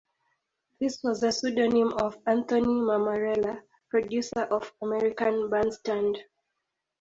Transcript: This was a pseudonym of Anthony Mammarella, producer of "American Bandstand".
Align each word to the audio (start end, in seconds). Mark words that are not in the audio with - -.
This 0.79 1.03
was 1.03 1.21
a 1.21 1.31
pseudonym 1.31 1.93
of 1.93 2.17
Anthony 2.25 2.65
Mammarella, 2.73 3.61
producer 3.87 4.45
of 4.49 4.73
"American 4.81 5.47
Bandstand". 5.47 6.17